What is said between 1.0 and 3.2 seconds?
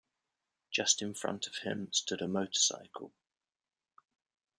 in front of him stood a motorcycle.